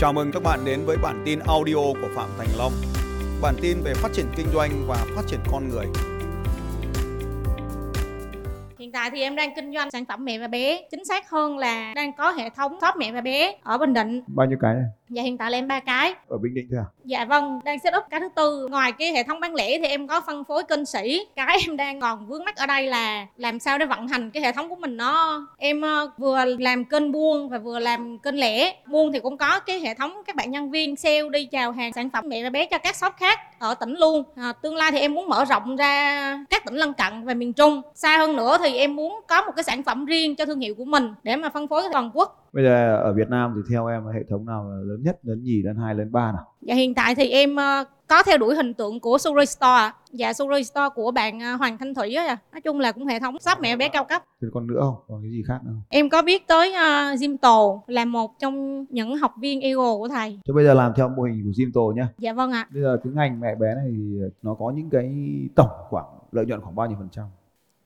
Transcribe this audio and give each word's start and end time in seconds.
Chào 0.00 0.12
mừng 0.12 0.32
các 0.32 0.42
bạn 0.42 0.60
đến 0.64 0.80
với 0.86 0.96
bản 1.02 1.22
tin 1.24 1.38
audio 1.38 1.74
của 1.74 2.08
Phạm 2.14 2.28
Thành 2.38 2.48
Long. 2.58 2.72
Bản 3.42 3.54
tin 3.62 3.76
về 3.84 3.94
phát 3.94 4.08
triển 4.12 4.26
kinh 4.36 4.46
doanh 4.54 4.70
và 4.88 4.96
phát 5.16 5.22
triển 5.26 5.40
con 5.52 5.68
người. 5.68 5.86
Hiện 8.78 8.92
tại 8.92 9.10
thì 9.10 9.20
em 9.20 9.36
đang 9.36 9.54
kinh 9.56 9.72
doanh 9.74 9.90
sản 9.90 10.04
phẩm 10.04 10.24
mẹ 10.24 10.38
và 10.38 10.46
bé, 10.48 10.82
chính 10.90 11.04
xác 11.04 11.30
hơn 11.30 11.58
là 11.58 11.92
đang 11.94 12.12
có 12.12 12.30
hệ 12.30 12.50
thống 12.50 12.78
shop 12.80 12.96
mẹ 12.96 13.12
và 13.12 13.20
bé 13.20 13.54
ở 13.62 13.78
Bình 13.78 13.94
Định. 13.94 14.22
bao 14.26 14.46
nhiêu 14.46 14.58
cái 14.62 14.74
Và 15.08 15.22
hiện 15.22 15.38
tại 15.38 15.50
là 15.50 15.58
em 15.58 15.68
ba 15.68 15.80
cái. 15.80 16.14
ở 16.28 16.38
bình 16.38 16.54
định 16.54 16.68
thôi 16.70 16.80
à 16.84 16.86
Dạ 17.04 17.24
vâng, 17.24 17.60
đang 17.64 17.78
set 17.78 17.94
up 17.96 18.04
cái 18.10 18.20
thứ 18.20 18.28
tư. 18.36 18.68
Ngoài 18.70 18.92
cái 18.92 19.12
hệ 19.12 19.22
thống 19.22 19.40
bán 19.40 19.54
lẻ 19.54 19.78
thì 19.78 19.86
em 19.86 20.06
có 20.06 20.20
phân 20.20 20.44
phối 20.44 20.62
kênh 20.64 20.86
sĩ. 20.86 21.26
Cái 21.36 21.58
em 21.66 21.76
đang 21.76 22.00
còn 22.00 22.26
vướng 22.26 22.44
mắt 22.44 22.56
ở 22.56 22.66
đây 22.66 22.86
là 22.86 23.26
làm 23.36 23.58
sao 23.58 23.78
để 23.78 23.86
vận 23.86 24.08
hành 24.08 24.30
cái 24.30 24.42
hệ 24.42 24.52
thống 24.52 24.68
của 24.68 24.76
mình 24.76 24.96
nó 24.96 25.46
em 25.58 25.80
ờ, 25.80 26.10
vừa 26.18 26.44
làm 26.44 26.84
kênh 26.84 27.12
buôn 27.12 27.48
và 27.48 27.58
vừa 27.58 27.78
làm 27.78 28.18
kênh 28.18 28.38
lẻ. 28.40 28.74
Buôn 28.86 29.12
thì 29.12 29.20
cũng 29.20 29.36
có 29.36 29.60
cái 29.60 29.80
hệ 29.80 29.94
thống 29.94 30.22
các 30.26 30.36
bạn 30.36 30.50
nhân 30.50 30.70
viên 30.70 30.96
sale 30.96 31.28
đi 31.32 31.44
chào 31.44 31.72
hàng 31.72 31.92
sản 31.92 32.10
phẩm 32.10 32.24
mẹ 32.28 32.42
và 32.42 32.50
bé 32.50 32.66
cho 32.66 32.78
các 32.78 32.96
shop 32.96 33.12
khác 33.16 33.38
ở 33.58 33.74
tỉnh 33.74 33.94
luôn. 33.94 34.22
À, 34.36 34.52
tương 34.52 34.76
lai 34.76 34.90
thì 34.92 34.98
em 34.98 35.14
muốn 35.14 35.28
mở 35.28 35.44
rộng 35.44 35.76
ra 35.76 36.44
các 36.50 36.64
tỉnh 36.64 36.74
lân 36.74 36.94
cận 36.94 37.24
và 37.24 37.34
miền 37.34 37.52
Trung. 37.52 37.82
Xa 37.94 38.18
hơn 38.18 38.36
nữa 38.36 38.58
thì 38.62 38.76
em 38.76 38.96
muốn 38.96 39.20
có 39.26 39.42
một 39.42 39.52
cái 39.56 39.64
sản 39.64 39.82
phẩm 39.82 40.04
riêng 40.04 40.36
cho 40.36 40.46
thương 40.46 40.60
hiệu 40.60 40.74
của 40.74 40.84
mình 40.84 41.14
để 41.22 41.36
mà 41.36 41.48
phân 41.48 41.68
phối 41.68 41.82
toàn 41.92 42.10
quốc. 42.14 42.47
Bây 42.58 42.64
giờ 42.64 42.96
ở 42.96 43.12
việt 43.12 43.28
nam 43.30 43.52
thì 43.56 43.62
theo 43.74 43.86
em 43.86 44.06
hệ 44.14 44.22
thống 44.30 44.46
nào 44.46 44.70
là 44.70 44.76
lớn 44.84 45.02
nhất 45.02 45.18
lớn 45.22 45.42
nhì 45.42 45.62
lớn 45.62 45.76
hai 45.76 45.94
lớn 45.94 46.12
ba 46.12 46.32
nào 46.32 46.44
Dạ 46.60 46.74
hiện 46.74 46.94
tại 46.94 47.14
thì 47.14 47.30
em 47.30 47.56
ờ, 47.56 47.84
có 48.08 48.22
theo 48.22 48.38
đuổi 48.38 48.54
hình 48.54 48.74
tượng 48.74 49.00
của 49.00 49.18
Suri 49.18 49.46
Store 49.46 49.66
ạ. 49.66 49.94
Dạ 50.12 50.32
Suri 50.32 50.64
Store 50.64 50.88
của 50.94 51.10
bạn 51.10 51.40
ờ, 51.40 51.54
Hoàng 51.54 51.78
Thanh 51.78 51.94
Thủy 51.94 52.14
á. 52.14 52.36
Nói 52.52 52.60
chung 52.60 52.80
là 52.80 52.92
cũng 52.92 53.06
hệ 53.06 53.20
thống 53.20 53.38
shop 53.40 53.60
mẹ 53.60 53.76
bé 53.76 53.88
cao 53.88 54.04
cấp. 54.04 54.22
thì 54.42 54.48
còn 54.54 54.66
nữa 54.66 54.78
không 54.80 54.94
còn 55.08 55.22
cái 55.22 55.30
gì 55.30 55.42
khác 55.46 55.58
nữa 55.64 55.70
không 55.72 55.82
Em 55.88 56.08
có 56.08 56.22
biết 56.22 56.46
tới 56.46 56.70
uh, 56.70 57.20
Zimto 57.20 57.80
là 57.86 58.04
một 58.04 58.38
trong 58.38 58.84
những 58.90 59.16
học 59.18 59.34
viên 59.40 59.60
Ego 59.60 59.96
của 59.96 60.08
thầy. 60.08 60.40
Thế 60.48 60.52
bây 60.54 60.64
giờ 60.64 60.74
làm 60.74 60.92
theo 60.96 61.08
mô 61.08 61.22
hình 61.22 61.44
của 61.44 61.50
Zimto 61.62 61.92
nhá 61.92 62.08
Dạ 62.18 62.32
vâng 62.32 62.52
ạ. 62.52 62.68
bây 62.72 62.82
giờ 62.82 62.98
cái 63.04 63.12
ngành 63.12 63.40
mẹ 63.40 63.54
bé 63.54 63.74
này 63.74 63.86
thì 63.88 64.18
nó 64.42 64.54
có 64.54 64.72
những 64.76 64.90
cái 64.90 65.14
tổng 65.56 65.70
khoảng 65.88 66.06
lợi 66.32 66.46
nhuận 66.46 66.60
khoảng 66.60 66.74
bao 66.74 66.86
nhiêu 66.86 66.96
phần 66.98 67.08
trăm 67.12 67.24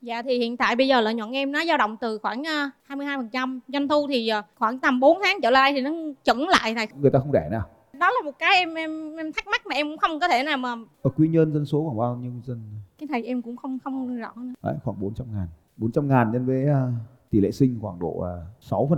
Dạ 0.03 0.23
thì 0.23 0.39
hiện 0.39 0.57
tại 0.57 0.77
bây 0.77 0.89
giờ 0.89 1.01
lợi 1.01 1.15
nhuận 1.15 1.31
em 1.33 1.53
nó 1.53 1.65
dao 1.65 1.79
động 1.79 1.97
từ 2.01 2.19
khoảng 2.19 2.43
ờ, 2.45 2.71
22%, 2.97 3.59
doanh 3.69 3.89
thu 3.89 4.07
thì 4.09 4.29
ờ, 4.29 4.43
khoảng 4.59 4.79
tầm 4.79 5.01
4 5.01 5.19
tháng 5.25 5.37
trở 5.43 5.51
lại 5.51 5.73
thì 5.73 5.81
nó 5.81 5.91
chững 6.23 6.49
lại 6.49 6.75
thầy. 6.75 6.87
người 7.01 7.11
ta 7.11 7.19
không 7.19 7.33
đẻ 7.33 7.49
nào 7.51 7.63
Đó 7.93 8.11
là 8.11 8.21
một 8.25 8.39
cái 8.39 8.57
em 8.57 8.75
em 8.75 9.17
em 9.17 9.33
thắc 9.33 9.47
mắc 9.47 9.67
mà 9.67 9.75
em 9.75 9.89
cũng 9.89 9.99
không 9.99 10.21
có 10.21 10.29
thể 10.29 10.43
nào 10.43 10.57
mà 10.57 10.75
ở 11.03 11.11
quy 11.17 11.29
nhơn 11.29 11.53
dân 11.53 11.67
số 11.67 11.85
khoảng 11.85 11.99
bao 11.99 12.17
nhiêu 12.17 12.33
dân 12.47 12.61
cái 12.99 13.07
thầy 13.07 13.25
em 13.25 13.43
cũng 13.43 13.57
không 13.57 13.79
không 13.85 14.17
rõ 14.17 14.33
nữa. 14.37 14.53
Đấy, 14.63 14.75
khoảng 14.85 15.01
400 15.01 15.27
ngàn 15.35 15.47
400 15.77 16.09
ngàn 16.09 16.33
nhân 16.33 16.47
với 16.47 16.67
tỷ 17.31 17.41
lệ 17.41 17.51
sinh 17.51 17.79
khoảng 17.81 17.99
độ 17.99 18.21
à, 18.21 18.33
6 18.61 18.89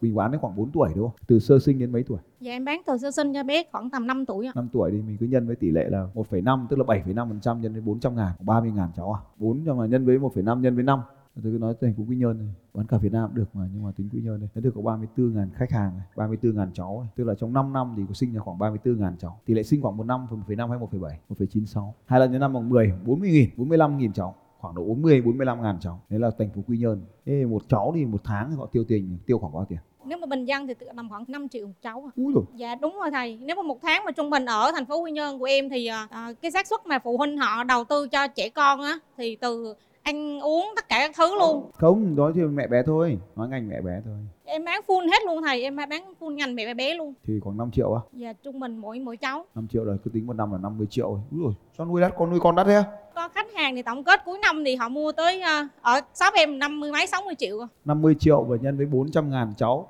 phần 0.00 0.08
mình 0.08 0.14
bán 0.14 0.30
đến 0.30 0.40
khoảng 0.40 0.56
4 0.56 0.70
tuổi 0.70 0.88
đúng 0.96 1.08
không? 1.08 1.16
Từ 1.26 1.38
sơ 1.38 1.58
sinh 1.58 1.78
đến 1.78 1.92
mấy 1.92 2.02
tuổi? 2.02 2.18
Dạ 2.40 2.52
em 2.52 2.64
bán 2.64 2.80
từ 2.86 2.98
sơ 2.98 3.10
sinh 3.10 3.34
cho 3.34 3.42
bé 3.42 3.64
khoảng 3.72 3.90
tầm 3.90 4.06
5 4.06 4.26
tuổi 4.26 4.46
ạ. 4.46 4.52
5 4.54 4.68
tuổi 4.72 4.90
thì 4.90 5.02
mình 5.02 5.16
cứ 5.20 5.26
nhân 5.26 5.46
với 5.46 5.56
tỷ 5.56 5.70
lệ 5.70 5.88
là 5.88 6.08
1,5 6.14 6.66
tức 6.70 6.78
là 6.78 6.84
7,5% 6.84 7.60
nhân 7.60 7.72
với 7.72 7.82
400 7.82 8.16
ngàn 8.16 8.32
30 8.40 8.72
ngàn 8.72 8.88
cháu 8.96 9.12
à 9.12 9.20
400 9.38 9.76
mà 9.78 9.86
nhân 9.86 10.06
với 10.06 10.18
1,5 10.18 10.60
nhân 10.60 10.74
với 10.74 10.84
5 10.84 11.00
tôi 11.42 11.52
cứ 11.52 11.58
nói 11.58 11.74
thành 11.80 11.94
phố 11.94 12.04
Quy 12.08 12.16
Nhơn 12.16 12.38
này 12.38 12.54
bán 12.74 12.86
cả 12.86 12.98
Việt 12.98 13.12
Nam 13.12 13.30
được 13.34 13.56
mà 13.56 13.68
nhưng 13.74 13.84
mà 13.84 13.92
tính 13.96 14.08
Quy 14.12 14.22
Nhơn 14.22 14.40
này 14.40 14.48
nó 14.54 14.60
được 14.60 14.72
có 14.74 14.82
34 14.82 15.34
ngàn 15.34 15.50
khách 15.54 15.70
hàng 15.70 15.96
này 15.96 16.06
34 16.16 16.56
ngàn 16.56 16.70
cháu 16.74 17.00
này. 17.00 17.10
tức 17.16 17.24
là 17.24 17.34
trong 17.34 17.52
5 17.52 17.72
năm 17.72 17.94
thì 17.96 18.02
có 18.08 18.14
sinh 18.14 18.34
ra 18.34 18.40
khoảng 18.40 18.58
34 18.58 19.00
ngàn 19.00 19.16
cháu. 19.18 19.40
Tỷ 19.46 19.54
lệ 19.54 19.62
sinh 19.62 19.82
khoảng 19.82 19.96
một 19.96 20.06
năm 20.06 20.26
1,5 20.48 20.68
hay 20.68 20.78
1,7 20.78 21.10
1,96 21.28 21.92
hai 22.06 22.20
lần 22.20 22.32
nhân 22.32 22.40
năm 22.40 22.52
bằng 22.52 22.68
10 22.68 22.92
40 23.04 23.30
nghìn 23.30 23.50
45 23.56 23.98
nghìn 23.98 24.12
cháu. 24.12 24.34
Khoảng 24.58 24.74
độ 24.74 24.84
40 24.84 25.22
45 25.22 25.62
ngàn 25.62 25.76
cháu. 25.80 26.00
Đấy 26.08 26.20
là 26.20 26.30
thành 26.38 26.50
phố 26.50 26.62
Quy 26.66 26.78
Nhơn. 26.78 27.02
Thế 27.26 27.46
một 27.46 27.62
cháu 27.68 27.92
thì 27.94 28.04
một 28.04 28.20
tháng 28.24 28.52
họ 28.52 28.66
tiêu 28.72 28.84
tiền 28.88 29.18
tiêu 29.26 29.38
khoảng 29.38 29.52
bao 29.52 29.64
tiền 29.64 29.78
Nếu 30.04 30.18
mà 30.18 30.26
bình 30.26 30.44
dân 30.44 30.66
thì 30.66 30.74
tầm 30.96 31.08
khoảng 31.08 31.24
5 31.28 31.48
triệu 31.48 31.66
một 31.66 31.72
cháu. 31.82 32.04
ạ. 32.08 32.12
Úi 32.16 32.32
rồi 32.34 32.44
Dạ 32.56 32.74
đúng 32.74 32.94
rồi 32.94 33.10
thầy. 33.10 33.38
Nếu 33.40 33.56
mà 33.56 33.62
một 33.62 33.78
tháng 33.82 34.04
mà 34.04 34.10
trung 34.12 34.30
bình 34.30 34.44
ở 34.44 34.72
thành 34.72 34.86
phố 34.86 34.96
Quy 34.96 35.12
Nhơn 35.12 35.38
của 35.38 35.44
em 35.44 35.68
thì 35.68 35.86
à, 35.86 36.08
à, 36.10 36.32
cái 36.42 36.50
xác 36.50 36.66
suất 36.66 36.86
mà 36.86 36.98
phụ 36.98 37.16
huynh 37.16 37.38
họ 37.38 37.64
đầu 37.64 37.84
tư 37.84 38.08
cho 38.08 38.26
trẻ 38.26 38.48
con 38.48 38.80
á 38.80 38.98
thì 39.16 39.36
từ 39.36 39.74
ăn 40.10 40.40
uống 40.40 40.72
tất 40.76 40.88
cả 40.88 40.96
các 40.98 41.10
thứ 41.16 41.38
luôn. 41.38 41.70
không 41.74 42.16
nói 42.16 42.32
thì 42.34 42.42
mẹ 42.42 42.66
bé 42.66 42.82
thôi. 42.86 43.18
Nói 43.36 43.48
ngành 43.48 43.68
mẹ 43.68 43.80
bé 43.80 44.00
thôi. 44.04 44.14
Em 44.44 44.64
bán 44.64 44.80
full 44.86 45.10
hết 45.10 45.18
luôn 45.26 45.42
thầy, 45.42 45.62
em 45.62 45.76
bán 45.76 45.88
full 46.20 46.30
ngành 46.34 46.54
mẹ 46.54 46.66
và 46.66 46.74
bé 46.74 46.94
luôn. 46.94 47.14
thì 47.24 47.40
khoảng 47.40 47.56
5 47.56 47.70
triệu 47.70 47.94
á. 47.94 48.00
Dạ 48.12 48.32
trung 48.32 48.60
bình 48.60 48.78
mỗi 48.78 48.98
mỗi 48.98 49.16
cháu. 49.16 49.44
5 49.54 49.68
triệu 49.68 49.84
rồi 49.84 49.98
cứ 50.04 50.10
tính 50.10 50.26
một 50.26 50.32
năm 50.32 50.52
là 50.52 50.58
50 50.58 50.86
triệu 50.90 51.10
rồi 51.10 51.20
Úi 51.30 51.40
rồi 51.42 51.52
sao 51.78 51.86
nuôi 51.86 52.00
đắt 52.00 52.12
con 52.18 52.30
nuôi 52.30 52.40
con 52.40 52.56
đắt 52.56 52.66
thế 52.66 52.82
Có 53.14 53.28
khách 53.28 53.52
hàng 53.54 53.74
thì 53.76 53.82
tổng 53.82 54.04
kết 54.04 54.20
cuối 54.24 54.38
năm 54.42 54.64
thì 54.64 54.76
họ 54.76 54.88
mua 54.88 55.12
tới 55.12 55.40
à, 55.40 55.68
ở 55.82 56.00
shop 56.14 56.34
em 56.34 56.58
năm 56.58 56.80
mươi 56.80 56.92
mấy 56.92 57.06
60 57.06 57.34
triệu. 57.38 57.60
à. 57.60 57.66
50 57.84 58.14
triệu 58.18 58.42
và 58.42 58.56
nhân 58.60 58.76
với 58.76 58.86
400 58.86 59.30
ngàn 59.30 59.52
cháu. 59.56 59.88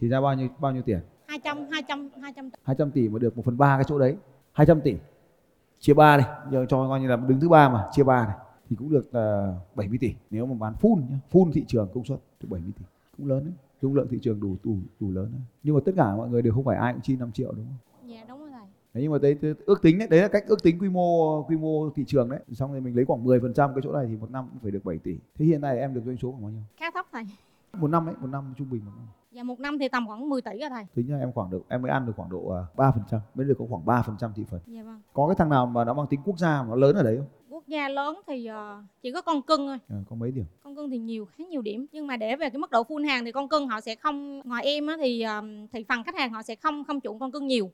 Thì 0.00 0.08
ra 0.08 0.20
bao 0.20 0.34
nhiêu 0.34 0.48
bao 0.58 0.72
nhiêu 0.72 0.82
tiền? 0.82 1.00
200 1.26 1.66
200 1.70 2.10
200 2.22 2.50
200 2.64 2.90
tỷ. 2.90 3.08
Mà 3.08 3.18
được 3.18 3.36
1 3.36 3.42
phần 3.44 3.58
3 3.58 3.76
cái 3.76 3.84
chỗ 3.88 3.98
đấy. 3.98 4.16
200 4.52 4.80
tỷ. 4.80 4.94
Chia 5.80 5.94
3 5.94 6.16
đi. 6.16 6.24
Giờ 6.50 6.66
cho 6.68 6.88
coi 6.88 7.00
như 7.00 7.08
là 7.08 7.16
đứng 7.16 7.40
thứ 7.40 7.48
ba 7.48 7.68
mà 7.68 7.88
chia 7.92 8.02
3 8.02 8.26
này 8.26 8.36
thì 8.72 8.76
cũng 8.76 8.90
được 8.90 9.08
uh, 9.08 9.76
70 9.76 9.98
tỷ. 9.98 10.14
Nếu 10.30 10.46
mà 10.46 10.54
bán 10.54 10.74
full 10.80 11.00
nhá 11.10 11.18
full 11.32 11.52
thị 11.52 11.64
trường 11.66 11.88
công 11.94 12.04
suất 12.04 12.18
thì 12.40 12.48
70 12.48 12.72
tỷ. 12.78 12.84
Cũng 13.16 13.26
lớn 13.26 13.44
đấy. 13.44 13.54
Dung 13.82 13.94
lượng 13.94 14.08
thị 14.10 14.18
trường 14.22 14.40
đủ 14.40 14.56
đủ 14.64 14.76
đủ 15.00 15.10
lớn 15.10 15.28
đấy. 15.32 15.40
nhưng 15.62 15.74
mà 15.74 15.80
tất 15.84 15.92
cả 15.96 16.16
mọi 16.16 16.28
người 16.28 16.42
đều 16.42 16.52
không 16.52 16.64
phải 16.64 16.76
ai 16.76 16.92
cũng 16.92 17.02
chi 17.02 17.16
5 17.16 17.32
triệu 17.32 17.52
đúng 17.52 17.66
không? 17.66 18.10
Dạ 18.10 18.24
đúng 18.28 18.40
rồi 18.40 18.50
thầy. 18.50 18.66
Đấy, 18.94 19.02
nhưng 19.02 19.12
mà 19.12 19.18
đấy, 19.18 19.36
ước 19.66 19.82
tính 19.82 19.98
đấy, 19.98 20.08
đấy 20.10 20.20
là 20.20 20.28
cách 20.28 20.44
ước 20.46 20.62
tính 20.62 20.78
quy 20.78 20.88
mô 20.88 21.42
quy 21.42 21.56
mô 21.56 21.90
thị 21.90 22.04
trường 22.06 22.28
đấy. 22.28 22.40
Xong 22.52 22.72
rồi 22.72 22.80
mình 22.80 22.96
lấy 22.96 23.04
khoảng 23.04 23.24
10% 23.24 23.74
cái 23.74 23.80
chỗ 23.82 23.92
này 23.92 24.06
thì 24.08 24.16
một 24.16 24.30
năm 24.30 24.48
cũng 24.52 24.58
phải 24.62 24.70
được 24.70 24.84
7 24.84 24.98
tỷ. 24.98 25.16
Thế 25.38 25.44
hiện 25.44 25.60
nay 25.60 25.78
em 25.78 25.94
được 25.94 26.02
doanh 26.06 26.16
số 26.16 26.30
khoảng 26.30 26.42
bao 26.42 26.50
nhiêu? 26.50 26.62
Khá 26.76 26.90
thấp 26.94 27.06
thầy. 27.12 27.24
một 27.72 27.88
năm 27.88 28.06
đấy 28.06 28.14
một 28.20 28.26
năm 28.26 28.54
trung 28.58 28.70
bình 28.70 28.84
một 28.84 28.92
năm. 28.96 29.06
Dạ 29.32 29.42
một 29.42 29.60
năm 29.60 29.78
thì 29.78 29.88
tầm 29.88 30.06
khoảng 30.06 30.28
10 30.28 30.42
tỷ 30.42 30.50
rồi 30.60 30.70
thầy. 30.70 30.84
tính 30.94 31.06
ra 31.06 31.18
em 31.18 31.32
khoảng 31.32 31.50
được 31.50 31.62
em 31.68 31.82
mới 31.82 31.90
ăn 31.90 32.06
được 32.06 32.12
khoảng 32.16 32.30
độ 32.30 32.48
à, 32.48 32.62
ba 32.76 32.90
phần 32.90 33.02
trăm. 33.10 33.20
Mới 33.34 33.46
được 33.46 33.54
có 33.58 33.64
khoảng 33.68 33.84
3 33.86 34.02
phần 34.02 34.16
trăm 34.18 34.32
thị 34.34 34.44
phần. 34.50 34.60
Dạ 34.66 34.82
vâng. 34.82 35.00
có 35.12 35.26
cái 35.26 35.34
thằng 35.38 35.48
nào 35.48 35.66
mà 35.66 35.84
nó 35.84 35.94
mang 35.94 36.06
tính 36.06 36.20
quốc 36.24 36.38
gia 36.38 36.62
mà 36.62 36.68
nó 36.68 36.76
lớn 36.76 36.96
ở 36.96 37.02
đấy 37.02 37.16
không 37.16 37.26
gia 37.72 37.88
lớn 37.88 38.20
thì 38.26 38.46
ờ, 38.46 38.82
chỉ 39.02 39.12
có 39.12 39.22
con 39.22 39.42
cưng 39.42 39.66
thôi. 39.66 39.78
À, 39.88 39.96
có 40.10 40.16
mấy 40.16 40.30
điểm? 40.30 40.44
Con 40.64 40.76
cưng 40.76 40.90
thì 40.90 40.98
nhiều 40.98 41.24
khá 41.24 41.44
nhiều 41.44 41.62
điểm. 41.62 41.86
Nhưng 41.92 42.06
mà 42.06 42.16
để 42.16 42.36
về 42.36 42.50
cái 42.50 42.58
mức 42.58 42.70
độ 42.70 42.82
full 42.82 43.08
hàng 43.08 43.24
thì 43.24 43.32
con 43.32 43.48
cưng 43.48 43.68
họ 43.68 43.80
sẽ 43.80 43.94
không 43.94 44.42
ngoài 44.44 44.64
em 44.64 44.86
á, 44.86 44.96
thì 45.00 45.22
ờ, 45.22 45.42
thì 45.72 45.84
phần 45.88 46.04
khách 46.04 46.16
hàng 46.16 46.32
họ 46.32 46.42
sẽ 46.42 46.54
không 46.54 46.84
không 46.84 47.00
chuộng 47.00 47.18
con 47.18 47.32
cưng 47.32 47.46
nhiều. 47.46 47.70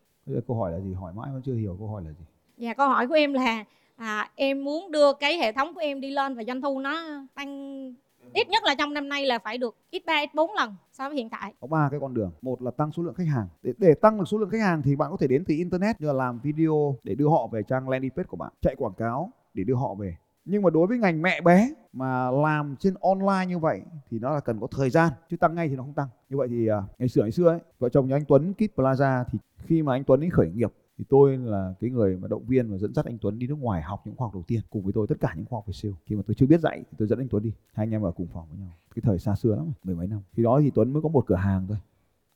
Câu 0.47 0.57
hỏi 0.57 0.73
là 0.73 0.81
gì? 0.81 0.95
Hỏi 0.95 1.13
mãi 1.17 1.31
vẫn 1.33 1.43
chưa 1.43 1.55
hiểu 1.55 1.77
câu 1.79 1.89
hỏi 1.89 2.03
là 2.05 2.11
gì. 2.11 2.25
Và 2.57 2.75
câu 2.75 2.89
hỏi 2.89 3.07
của 3.07 3.15
em 3.15 3.33
là 3.33 3.65
à, 3.97 4.31
em 4.35 4.65
muốn 4.65 4.91
đưa 4.91 5.13
cái 5.13 5.39
hệ 5.39 5.53
thống 5.53 5.75
của 5.75 5.81
em 5.81 6.01
đi 6.01 6.11
lên 6.11 6.35
và 6.35 6.43
doanh 6.47 6.63
thu 6.63 6.81
nó 6.81 7.25
tăng 7.35 7.95
ít 8.35 8.49
nhất 8.49 8.65
là 8.65 8.75
trong 8.79 8.95
năm 8.95 9.09
nay 9.09 9.27
là 9.27 9.39
phải 9.39 9.59
được 9.59 9.77
x3 9.93 10.27
x4 10.27 10.55
lần 10.55 10.75
so 10.93 11.09
với 11.09 11.17
hiện 11.17 11.31
tại. 11.31 11.55
Có 11.61 11.67
ba 11.67 11.89
cái 11.91 12.01
con 12.01 12.15
đường. 12.15 12.31
Một 12.43 12.63
là 12.63 12.71
tăng 12.71 12.93
số 12.93 13.03
lượng 13.03 13.15
khách 13.15 13.27
hàng. 13.35 13.47
Để, 13.63 13.73
để 13.79 13.95
tăng 13.95 14.19
được 14.19 14.25
số 14.27 14.39
lượng 14.39 14.51
khách 14.51 14.61
hàng 14.61 14.83
thì 14.83 14.97
bạn 14.97 15.11
có 15.11 15.17
thể 15.21 15.27
đến 15.27 15.45
từ 15.45 15.55
internet 15.55 16.01
như 16.01 16.07
là 16.07 16.13
làm 16.13 16.41
video 16.43 16.97
để 17.05 17.15
đưa 17.15 17.29
họ 17.29 17.47
về 17.53 17.63
trang 17.63 17.89
landing 17.89 18.11
page 18.11 18.27
của 18.27 18.37
bạn. 18.37 18.53
Chạy 18.63 18.75
quảng 18.77 18.95
cáo 18.95 19.33
để 19.59 19.65
đưa 19.65 19.75
họ 19.75 19.95
về. 19.95 20.17
Nhưng 20.45 20.63
mà 20.63 20.71
đối 20.71 20.87
với 20.87 20.99
ngành 20.99 21.23
mẹ 21.23 21.41
bé 21.41 21.75
mà 21.93 22.31
làm 22.31 22.77
trên 22.79 22.95
online 23.01 23.47
như 23.49 23.59
vậy 23.59 23.83
thì 24.11 24.19
nó 24.19 24.35
là 24.35 24.41
cần 24.41 24.61
có 24.61 24.67
thời 24.71 24.91
gian, 24.91 25.13
chứ 25.31 25.37
tăng 25.37 25.55
ngay 25.55 25.69
thì 25.69 25.77
nó 25.77 25.83
không 25.83 25.95
tăng. 25.95 26.09
Như 26.31 26.37
vậy 26.37 26.49
thì 26.49 26.67
à, 26.67 26.83
ngày 26.99 27.09
xưa 27.09 27.23
ngày 27.23 27.33
xưa 27.33 27.49
ấy, 27.49 27.59
vợ 27.79 27.89
chồng 27.89 28.09
nhà 28.09 28.17
anh 28.17 28.25
Tuấn 28.29 28.55
Kid 28.55 28.69
Plaza 28.77 29.25
thì 29.33 29.39
khi 29.59 29.83
mà 29.83 29.93
anh 29.93 30.05
Tuấn 30.05 30.21
ấy 30.21 30.31
khởi 30.31 30.51
nghiệp 30.51 30.73
thì 30.99 31.05
tôi 31.09 31.37
là 31.37 31.75
cái 31.81 31.91
người 31.91 32.17
mà 32.17 32.29
động 32.29 32.45
viên 32.47 32.71
và 32.71 32.79
dẫn 32.79 32.95
dắt 32.95 33.05
anh 33.05 33.19
Tuấn 33.19 33.39
đi 33.39 33.47
nước 33.47 33.59
ngoài 33.59 33.83
học 33.83 34.03
những 34.05 34.17
khoa 34.17 34.27
học 34.27 34.35
đầu 34.35 34.43
tiên, 34.47 34.61
cùng 34.71 34.83
với 34.83 34.93
tôi 34.93 35.07
tất 35.07 35.17
cả 35.21 35.33
những 35.37 35.47
khoa 35.47 35.57
học 35.57 35.67
về 35.67 35.73
sale 35.73 35.95
khi 36.07 36.17
mà 36.17 36.23
tôi 36.27 36.35
chưa 36.35 36.47
biết 36.47 36.61
dạy 36.61 36.79
thì 36.79 36.97
tôi 36.99 37.09
dẫn 37.09 37.19
anh 37.19 37.29
Tuấn 37.29 37.43
đi. 37.43 37.53
Hai 37.73 37.87
anh 37.87 37.91
em 37.91 38.03
ở 38.03 38.11
cùng 38.11 38.27
phòng 38.33 38.47
với 38.51 38.59
nhau. 38.59 38.73
Cái 38.95 39.03
thời 39.03 39.19
xa 39.19 39.35
xưa 39.35 39.57
lắm, 39.57 39.73
mười 39.85 39.97
mấy 39.97 40.07
năm. 40.07 40.21
Khi 40.33 40.43
đó 40.43 40.61
thì 40.63 40.71
Tuấn 40.71 40.93
mới 40.93 41.03
có 41.03 41.09
một 41.09 41.27
cửa 41.27 41.35
hàng 41.35 41.67
thôi 41.69 41.77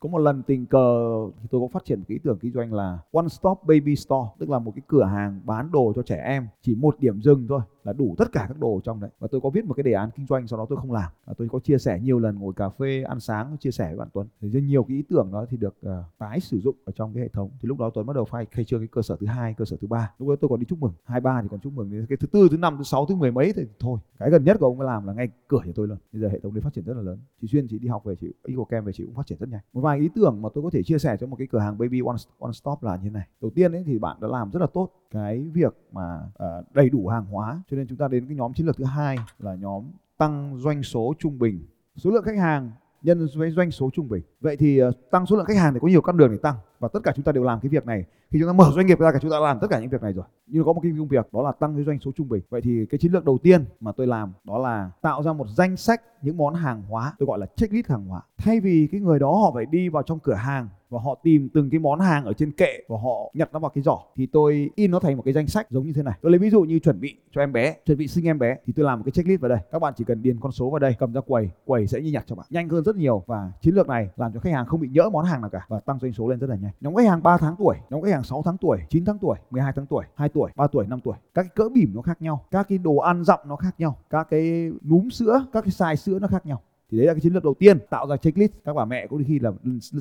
có 0.03 0.09
một 0.09 0.17
lần 0.17 0.43
tình 0.43 0.65
cờ 0.65 1.17
thì 1.41 1.47
tôi 1.51 1.61
có 1.61 1.67
phát 1.67 1.85
triển 1.85 1.99
một 1.99 2.05
cái 2.07 2.15
ý 2.15 2.19
tưởng 2.23 2.39
kinh 2.39 2.51
doanh 2.53 2.73
là 2.73 2.99
one 3.11 3.27
stop 3.27 3.59
baby 3.67 3.95
store 3.95 4.29
tức 4.39 4.49
là 4.49 4.59
một 4.59 4.71
cái 4.75 4.81
cửa 4.87 5.03
hàng 5.03 5.41
bán 5.45 5.71
đồ 5.71 5.93
cho 5.95 6.01
trẻ 6.01 6.21
em 6.25 6.47
chỉ 6.61 6.75
một 6.75 6.99
điểm 6.99 7.21
dừng 7.21 7.47
thôi 7.47 7.61
là 7.83 7.93
đủ 7.93 8.15
tất 8.17 8.31
cả 8.31 8.45
các 8.47 8.59
đồ 8.59 8.81
trong 8.83 8.99
đấy. 8.99 9.09
Và 9.19 9.27
tôi 9.31 9.41
có 9.41 9.49
viết 9.49 9.65
một 9.65 9.73
cái 9.73 9.83
đề 9.83 9.91
án 9.91 10.09
kinh 10.15 10.25
doanh 10.25 10.47
sau 10.47 10.59
đó 10.59 10.65
tôi 10.69 10.77
không 10.77 10.91
làm. 10.91 11.11
Và 11.25 11.33
tôi 11.37 11.49
có 11.49 11.59
chia 11.59 11.77
sẻ 11.77 11.99
nhiều 11.99 12.19
lần 12.19 12.39
ngồi 12.39 12.53
cà 12.53 12.69
phê 12.69 13.03
ăn 13.03 13.19
sáng 13.19 13.57
chia 13.59 13.71
sẻ 13.71 13.87
với 13.87 13.97
bạn 13.97 14.07
Tuấn. 14.13 14.27
Thì 14.41 14.49
rất 14.49 14.59
nhiều 14.59 14.83
cái 14.83 14.97
ý 14.97 15.03
tưởng 15.09 15.29
đó 15.31 15.45
thì 15.49 15.57
được 15.57 15.75
uh, 15.85 15.91
tái 16.17 16.39
sử 16.39 16.59
dụng 16.59 16.75
ở 16.85 16.91
trong 16.95 17.13
cái 17.13 17.23
hệ 17.23 17.27
thống. 17.27 17.49
Thì 17.61 17.67
lúc 17.67 17.79
đó 17.79 17.91
Tuấn 17.93 18.05
bắt 18.05 18.15
đầu 18.15 18.25
khai 18.25 18.45
khai 18.51 18.65
trương 18.65 18.79
cái 18.79 18.87
cơ 18.87 19.01
sở 19.01 19.15
thứ 19.19 19.27
hai 19.27 19.53
cơ 19.53 19.65
sở 19.65 19.77
thứ 19.81 19.87
ba. 19.87 20.11
Lúc 20.19 20.29
đó 20.29 20.35
tôi 20.41 20.49
còn 20.49 20.59
đi 20.59 20.65
chúc 20.65 20.79
mừng. 20.79 20.93
Hai 21.03 21.21
ba 21.21 21.41
thì 21.41 21.47
còn 21.51 21.59
chúc 21.59 21.73
mừng. 21.73 21.91
Đến 21.91 22.05
cái 22.09 22.17
thứ 22.17 22.27
tư 22.27 22.47
thứ 22.51 22.57
năm 22.57 22.77
thứ 22.77 22.83
sáu 22.83 23.05
thứ 23.05 23.15
mười 23.15 23.31
mấy 23.31 23.53
thì 23.53 23.63
thôi. 23.79 23.99
Cái 24.19 24.29
gần 24.29 24.43
nhất 24.43 24.57
của 24.59 24.65
ông 24.65 24.79
ấy 24.79 24.85
làm 24.85 25.07
là 25.07 25.13
ngay 25.13 25.29
cửa 25.47 25.59
nhà 25.65 25.71
tôi 25.75 25.87
luôn. 25.87 25.97
Bây 26.11 26.21
giờ 26.21 26.27
hệ 26.27 26.39
thống 26.39 26.53
đấy 26.53 26.61
phát 26.61 26.73
triển 26.73 26.85
rất 26.85 26.93
là 26.97 27.01
lớn. 27.01 27.19
Chị 27.41 27.47
xuyên 27.47 27.67
chị 27.67 27.79
đi 27.79 27.87
học 27.87 28.03
về 28.05 28.15
chị 28.15 28.33
yêu 28.45 28.65
kem 28.65 28.85
về 28.85 28.93
chị 28.93 29.05
cũng 29.05 29.15
phát 29.15 29.27
triển 29.27 29.37
rất 29.39 29.49
nhanh. 29.49 29.61
Một 29.73 29.81
vài 29.81 29.92
ý 29.99 30.09
tưởng 30.15 30.41
mà 30.41 30.49
tôi 30.53 30.63
có 30.63 30.69
thể 30.69 30.83
chia 30.83 30.99
sẻ 30.99 31.17
cho 31.19 31.27
một 31.27 31.35
cái 31.35 31.47
cửa 31.47 31.59
hàng 31.59 31.77
baby 31.77 32.01
one, 32.05 32.15
one 32.39 32.51
stop 32.51 32.83
là 32.83 32.95
như 32.95 33.03
thế 33.03 33.09
này. 33.09 33.27
Đầu 33.41 33.51
tiên 33.55 33.71
ấy 33.71 33.83
thì 33.87 33.99
bạn 33.99 34.17
đã 34.21 34.27
làm 34.27 34.51
rất 34.51 34.59
là 34.59 34.67
tốt 34.73 34.89
cái 35.11 35.49
việc 35.53 35.77
mà 35.91 36.19
uh, 36.25 36.73
đầy 36.73 36.89
đủ 36.89 37.07
hàng 37.07 37.25
hóa. 37.25 37.61
Cho 37.69 37.77
nên 37.77 37.87
chúng 37.87 37.97
ta 37.97 38.07
đến 38.07 38.27
cái 38.27 38.35
nhóm 38.35 38.53
chiến 38.53 38.65
lược 38.65 38.77
thứ 38.77 38.83
hai 38.83 39.17
là 39.39 39.55
nhóm 39.55 39.83
tăng 40.17 40.57
doanh 40.57 40.83
số 40.83 41.13
trung 41.19 41.39
bình. 41.39 41.65
Số 41.95 42.11
lượng 42.11 42.23
khách 42.23 42.37
hàng 42.37 42.71
nhân 43.03 43.27
với 43.35 43.51
doanh 43.51 43.71
số 43.71 43.89
trung 43.93 44.09
bình. 44.09 44.21
Vậy 44.41 44.57
thì 44.57 44.77
ờ, 44.77 44.91
tăng 45.11 45.25
số 45.25 45.35
lượng 45.35 45.45
khách 45.45 45.57
hàng 45.57 45.73
thì 45.73 45.79
có 45.79 45.87
nhiều 45.87 46.01
con 46.01 46.17
đường 46.17 46.31
để 46.31 46.37
tăng 46.37 46.55
và 46.79 46.87
tất 46.93 46.99
cả 47.03 47.11
chúng 47.15 47.25
ta 47.25 47.31
đều 47.31 47.43
làm 47.43 47.59
cái 47.59 47.69
việc 47.69 47.85
này. 47.85 48.05
Khi 48.29 48.39
chúng 48.39 48.49
ta 48.49 48.53
mở 48.53 48.71
doanh 48.75 48.85
nghiệp 48.85 48.99
ra 48.99 49.11
cả 49.11 49.19
chúng 49.21 49.31
ta 49.31 49.39
làm 49.39 49.59
tất 49.59 49.67
cả 49.69 49.79
những 49.79 49.89
việc 49.89 50.01
này 50.01 50.13
rồi. 50.13 50.25
Nhưng 50.47 50.65
có 50.65 50.73
một 50.73 50.79
cái 50.83 50.91
công 50.97 51.07
việc 51.07 51.33
đó 51.33 51.41
là 51.41 51.51
tăng 51.51 51.75
cái 51.75 51.83
doanh 51.83 51.99
số 51.99 52.11
trung 52.15 52.29
bình. 52.29 52.43
Vậy 52.49 52.61
thì 52.61 52.85
cái 52.85 52.97
chiến 52.97 53.11
lược 53.11 53.25
đầu 53.25 53.37
tiên 53.37 53.65
mà 53.79 53.91
tôi 53.91 54.07
làm 54.07 54.33
đó 54.43 54.57
là 54.57 54.91
tạo 55.01 55.23
ra 55.23 55.33
một 55.33 55.47
danh 55.47 55.77
sách 55.77 56.01
những 56.21 56.37
món 56.37 56.53
hàng 56.53 56.81
hóa 56.89 57.13
tôi 57.19 57.27
gọi 57.27 57.39
là 57.39 57.45
checklist 57.55 57.87
hàng 57.87 58.05
hóa. 58.05 58.21
Thay 58.37 58.59
vì 58.59 58.87
cái 58.91 59.01
người 59.01 59.19
đó 59.19 59.31
họ 59.31 59.51
phải 59.53 59.65
đi 59.65 59.89
vào 59.89 60.03
trong 60.03 60.19
cửa 60.19 60.33
hàng 60.33 60.67
và 60.93 60.99
họ 60.99 61.15
tìm 61.23 61.49
từng 61.53 61.69
cái 61.69 61.79
món 61.79 61.99
hàng 61.99 62.25
ở 62.25 62.33
trên 62.33 62.51
kệ 62.51 62.79
và 62.87 62.97
họ 63.03 63.31
nhặt 63.33 63.49
nó 63.53 63.59
vào 63.59 63.69
cái 63.69 63.81
giỏ, 63.81 63.99
thì 64.15 64.25
tôi 64.25 64.69
in 64.75 64.91
nó 64.91 64.99
thành 64.99 65.17
một 65.17 65.23
cái 65.25 65.33
danh 65.33 65.47
sách 65.47 65.71
giống 65.71 65.85
như 65.85 65.93
thế 65.93 66.03
này. 66.03 66.13
Tôi 66.21 66.31
lấy 66.31 66.39
ví 66.39 66.49
dụ 66.49 66.61
như 66.61 66.79
chuẩn 66.79 66.99
bị 66.99 67.15
cho 67.31 67.41
em 67.41 67.53
bé, 67.53 67.75
chuẩn 67.85 67.97
bị 67.97 68.07
sinh 68.07 68.27
em 68.27 68.39
bé, 68.39 68.57
thì 68.65 68.73
tôi 68.75 68.85
làm 68.85 68.99
một 68.99 69.03
cái 69.05 69.11
checklist 69.11 69.41
vào 69.41 69.49
đây. 69.49 69.59
Các 69.71 69.79
bạn 69.79 69.93
chỉ 69.97 70.03
cần 70.03 70.21
điền 70.21 70.39
con 70.39 70.51
số 70.51 70.69
vào 70.69 70.79
đây, 70.79 70.95
cầm 70.99 71.13
ra 71.13 71.21
quầy 71.21 71.49
quầy 71.65 71.87
sẽ 71.87 72.01
như 72.01 72.11
nhặt 72.11 72.23
cho 72.27 72.35
bạn. 72.35 72.45
Nhanh 72.49 72.69
hơn 72.69 72.83
rất 72.83 72.95
nhiều 72.95 73.23
và 73.25 73.51
chiến 73.61 73.75
lược 73.75 73.87
này 73.87 74.09
làm 74.17 74.33
cho 74.33 74.39
khách 74.39 74.53
hàng 74.53 74.65
không 74.65 74.79
bị 74.79 74.87
nhỡ 74.87 75.09
món 75.09 75.25
hàng 75.25 75.41
nào 75.41 75.49
cả 75.49 75.65
và 75.67 75.79
tăng 75.79 75.99
doanh 75.99 76.13
số 76.13 76.27
lên 76.27 76.39
rất 76.39 76.49
là 76.49 76.55
nhanh. 76.55 76.71
Nhóm 76.81 76.95
khách 76.95 77.07
hàng 77.07 77.23
3 77.23 77.37
tháng 77.37 77.55
tuổi, 77.57 77.75
nhóm 77.89 78.01
khách 78.01 78.11
hàng 78.11 78.23
6 78.23 78.41
tháng 78.45 78.57
tuổi 78.57 78.79
9 78.89 79.05
tháng 79.05 79.17
tuổi 79.17 79.37
12 79.51 79.73
tháng 79.75 79.85
tuổi 79.85 80.05
2 80.15 80.29
tuổi 80.29 80.51
3 80.55 80.67
tuổi 80.67 80.87
5 80.87 80.99
tuổi. 81.03 81.15
Các 81.33 81.43
cái 81.43 81.51
cỡ 81.55 81.69
bỉm 81.69 81.91
nó 81.95 82.01
khác 82.01 82.21
nhau, 82.21 82.45
các 82.51 82.67
cái 82.69 82.77
đồ 82.77 82.95
ăn 82.95 83.23
dặm 83.23 83.39
nó 83.45 83.55
khác 83.55 83.75
nhau, 83.77 83.97
các 84.09 84.27
cái 84.29 84.71
núm 84.89 85.09
sữa, 85.09 85.45
các 85.53 85.61
cái 85.61 85.71
size 85.71 85.95
sữa 85.95 86.19
nó 86.19 86.27
khác 86.27 86.45
nhau 86.45 86.61
thì 86.93 86.97
đấy 86.97 87.07
là 87.07 87.13
cái 87.13 87.21
chiến 87.21 87.33
lược 87.33 87.43
đầu 87.43 87.53
tiên, 87.59 87.77
tạo 87.89 88.07
ra 88.07 88.17
checklist. 88.17 88.51
Các 88.63 88.73
bà 88.73 88.85
mẹ 88.85 89.07
có 89.07 89.17
khi 89.27 89.39
là 89.39 89.51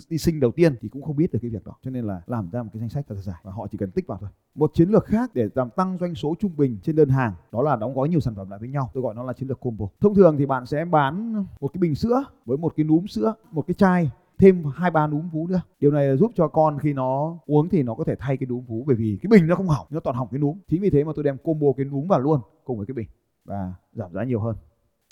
đi 0.08 0.18
sinh 0.18 0.40
đầu 0.40 0.50
tiên 0.50 0.74
thì 0.80 0.88
cũng 0.88 1.02
không 1.02 1.16
biết 1.16 1.32
được 1.32 1.38
cái 1.42 1.50
việc 1.50 1.64
đó. 1.64 1.72
Cho 1.82 1.90
nên 1.90 2.04
là 2.04 2.22
làm 2.26 2.50
ra 2.50 2.62
một 2.62 2.68
cái 2.72 2.80
danh 2.80 2.88
sách 2.88 3.04
thật 3.08 3.14
dài 3.22 3.36
và 3.42 3.52
họ 3.52 3.66
chỉ 3.70 3.78
cần 3.78 3.90
tích 3.90 4.06
vào 4.06 4.18
thôi. 4.20 4.30
Một 4.54 4.70
chiến 4.74 4.88
lược 4.88 5.04
khác 5.04 5.30
để 5.34 5.48
làm 5.54 5.70
tăng 5.70 5.98
doanh 6.00 6.14
số 6.14 6.34
trung 6.40 6.56
bình 6.56 6.78
trên 6.82 6.96
đơn 6.96 7.08
hàng, 7.08 7.32
đó 7.52 7.62
là 7.62 7.76
đóng 7.76 7.94
gói 7.94 8.08
nhiều 8.08 8.20
sản 8.20 8.34
phẩm 8.34 8.50
lại 8.50 8.58
với 8.58 8.68
nhau. 8.68 8.90
Tôi 8.94 9.02
gọi 9.02 9.14
nó 9.14 9.22
là 9.22 9.32
chiến 9.32 9.48
lược 9.48 9.60
combo. 9.60 9.86
Thông 10.00 10.14
thường 10.14 10.36
thì 10.38 10.46
bạn 10.46 10.66
sẽ 10.66 10.84
bán 10.84 11.32
một 11.60 11.68
cái 11.72 11.78
bình 11.78 11.94
sữa 11.94 12.24
với 12.46 12.56
một 12.56 12.72
cái 12.76 12.84
núm 12.84 13.06
sữa, 13.06 13.34
một 13.50 13.66
cái 13.66 13.74
chai, 13.74 14.10
thêm 14.38 14.64
hai 14.74 14.90
ba 14.90 15.06
núm 15.06 15.28
vú 15.28 15.46
nữa. 15.46 15.60
Điều 15.80 15.90
này 15.90 16.08
là 16.08 16.16
giúp 16.16 16.30
cho 16.34 16.48
con 16.48 16.78
khi 16.78 16.92
nó 16.92 17.38
uống 17.46 17.68
thì 17.68 17.82
nó 17.82 17.94
có 17.94 18.04
thể 18.04 18.14
thay 18.18 18.36
cái 18.36 18.46
núm 18.46 18.64
vú, 18.64 18.84
bởi 18.86 18.96
vì 18.96 19.18
cái 19.22 19.28
bình 19.28 19.46
nó 19.46 19.56
không 19.56 19.68
hỏng, 19.68 19.86
nó 19.90 20.00
toàn 20.00 20.16
hỏng 20.16 20.28
cái 20.30 20.40
núm. 20.40 20.58
Chính 20.68 20.82
vì 20.82 20.90
thế 20.90 21.04
mà 21.04 21.12
tôi 21.14 21.24
đem 21.24 21.36
combo 21.44 21.66
cái 21.76 21.86
núm 21.86 22.08
vào 22.08 22.20
luôn 22.20 22.40
cùng 22.64 22.76
với 22.76 22.86
cái 22.86 22.94
bình 22.94 23.08
và 23.44 23.74
giảm 23.92 24.12
giá 24.12 24.24
nhiều 24.24 24.40
hơn. 24.40 24.56